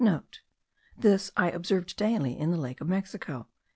[0.51, 3.45] *(* This I observed daily in the Lake of Mexico.)